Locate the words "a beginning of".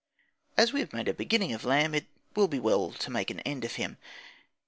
1.07-1.63